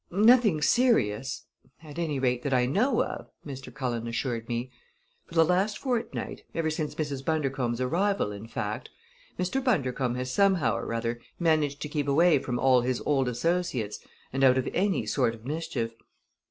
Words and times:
"Nothing 0.09 0.63
serious 0.63 1.45
at 1.83 1.99
any 1.99 2.17
rate, 2.17 2.41
that 2.41 2.55
I 2.55 2.65
know 2.65 3.03
of," 3.03 3.29
Mr. 3.45 3.71
Cullen 3.71 4.07
assured 4.07 4.49
me. 4.49 4.71
"For 5.27 5.35
the 5.35 5.45
last 5.45 5.77
fortnight 5.77 6.43
ever 6.55 6.71
since 6.71 6.95
Mrs. 6.95 7.23
Bundercombe's 7.23 7.79
arrival, 7.79 8.31
in 8.31 8.47
fact 8.47 8.89
Mr. 9.37 9.63
Bundercombe 9.63 10.17
has 10.17 10.33
somehow 10.33 10.75
or 10.75 10.91
other 10.91 11.21
managed 11.37 11.83
to 11.83 11.87
keep 11.87 12.07
away 12.07 12.39
from 12.39 12.57
all 12.57 12.81
his 12.81 12.99
old 13.05 13.27
associates 13.29 13.99
and 14.33 14.43
out 14.43 14.57
of 14.57 14.67
any 14.73 15.05
sort 15.05 15.35
of 15.35 15.45
mischief. 15.45 15.93